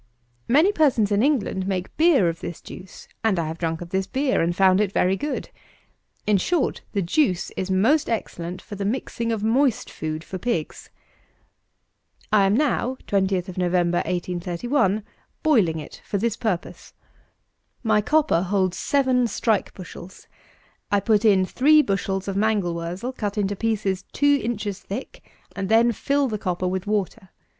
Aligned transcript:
Many 0.47 0.71
persons 0.71 1.11
in 1.11 1.21
England 1.21 1.67
make 1.67 1.95
beer 1.95 2.27
of 2.27 2.39
this 2.39 2.59
juice, 2.59 3.07
and 3.23 3.37
I 3.37 3.45
have 3.45 3.59
drunk 3.59 3.81
of 3.81 3.89
this 3.89 4.07
beer, 4.07 4.41
and 4.41 4.55
found 4.55 4.81
it 4.81 4.91
very 4.91 5.15
good. 5.15 5.51
In 6.25 6.37
short, 6.37 6.81
the 6.93 7.03
juice 7.03 7.51
is 7.51 7.69
most 7.69 8.09
excellent 8.09 8.63
for 8.63 8.73
the 8.73 8.83
mixing 8.83 9.31
of 9.31 9.43
moist 9.43 9.91
food 9.91 10.23
for 10.23 10.39
pigs. 10.39 10.89
I 12.33 12.45
am 12.47 12.57
now 12.57 12.97
(20th 13.05 13.55
Nov. 13.59 13.73
1831) 13.73 15.03
boiling 15.43 15.77
it 15.77 16.01
for 16.03 16.17
this 16.17 16.35
purpose. 16.35 16.95
My 17.83 18.01
copper 18.01 18.41
holds 18.41 18.79
seven 18.79 19.27
strike 19.27 19.71
bushels; 19.75 20.25
I 20.91 20.99
put 20.99 21.23
in 21.23 21.45
three 21.45 21.83
bushels 21.83 22.27
of 22.27 22.35
mangel 22.35 22.73
wurzel 22.73 23.13
cut 23.13 23.37
into 23.37 23.55
pieces 23.55 24.03
two 24.13 24.39
inches 24.43 24.79
thick, 24.79 25.29
and 25.55 25.69
then 25.69 25.91
fill 25.91 26.27
the 26.27 26.39
copper 26.39 26.67
with 26.67 26.87
water. 26.87 27.29